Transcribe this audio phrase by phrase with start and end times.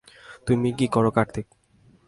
[0.47, 1.47] তুমি কী করো কার্তিক?